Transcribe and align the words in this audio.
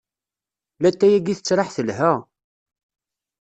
Latay-agi 0.81 1.33
tettraḥ 1.37 1.69
telha. 1.75 2.11